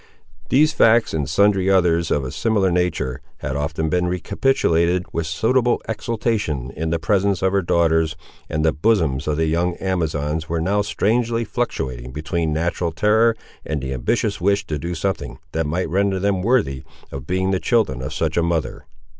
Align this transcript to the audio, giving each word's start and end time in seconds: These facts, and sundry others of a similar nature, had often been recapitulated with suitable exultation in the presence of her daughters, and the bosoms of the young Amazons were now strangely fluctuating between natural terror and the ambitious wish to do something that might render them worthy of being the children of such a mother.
These 0.49 0.73
facts, 0.73 1.13
and 1.13 1.29
sundry 1.29 1.69
others 1.69 2.09
of 2.09 2.23
a 2.23 2.31
similar 2.31 2.71
nature, 2.71 3.21
had 3.37 3.55
often 3.55 3.87
been 3.87 4.07
recapitulated 4.07 5.05
with 5.13 5.27
suitable 5.27 5.79
exultation 5.87 6.71
in 6.71 6.89
the 6.89 6.97
presence 6.97 7.43
of 7.43 7.51
her 7.51 7.61
daughters, 7.61 8.15
and 8.49 8.65
the 8.65 8.73
bosoms 8.73 9.27
of 9.27 9.37
the 9.37 9.45
young 9.45 9.75
Amazons 9.75 10.49
were 10.49 10.59
now 10.59 10.81
strangely 10.81 11.43
fluctuating 11.45 12.11
between 12.13 12.51
natural 12.51 12.91
terror 12.91 13.35
and 13.63 13.79
the 13.79 13.93
ambitious 13.93 14.41
wish 14.41 14.65
to 14.65 14.79
do 14.79 14.95
something 14.95 15.37
that 15.51 15.67
might 15.67 15.87
render 15.87 16.17
them 16.17 16.41
worthy 16.41 16.81
of 17.11 17.27
being 17.27 17.51
the 17.51 17.59
children 17.59 18.01
of 18.01 18.11
such 18.11 18.35
a 18.37 18.41
mother. 18.41 18.87